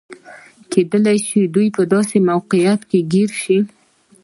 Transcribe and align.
کېدای 0.71 1.17
شي 1.27 1.41
دوی 1.55 1.67
په 1.77 1.83
داسې 1.93 2.17
موقعیت 2.29 2.81
کې 2.89 2.99
ګیر 3.11 3.29
شي. 3.41 3.57